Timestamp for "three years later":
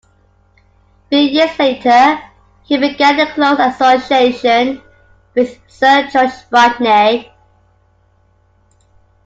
1.11-2.19